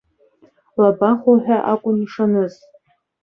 Лабахәуа 0.81 1.35
ҳәа 1.43 1.57
акәын 1.73 1.97
ишаныз. 2.05 2.53